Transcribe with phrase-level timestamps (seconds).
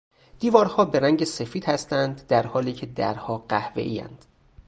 [0.39, 4.25] دیوارها به رنگ سفید هستند درحالیکه درها قهوهایاند.